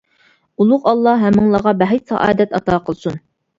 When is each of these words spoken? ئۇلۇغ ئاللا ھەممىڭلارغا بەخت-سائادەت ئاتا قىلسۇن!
ئۇلۇغ 0.63 0.87
ئاللا 0.91 1.13
ھەممىڭلارغا 1.25 1.75
بەخت-سائادەت 1.83 2.59
ئاتا 2.61 2.83
قىلسۇن! 2.91 3.25